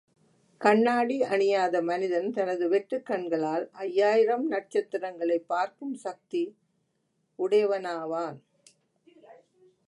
கண்ணாடி 0.57 1.23
அணியாத 1.23 1.81
மனிதன் 1.81 2.31
தனது 2.31 2.69
வெற்றுக்கண்களால் 2.69 3.69
ஐயாயிரம் 3.71 4.51
நட்சத்திரங்களைப் 4.51 5.47
பார்க்கும் 5.47 5.93
சக்தி 5.93 6.57
யுட்டையவனாவான். 7.39 8.37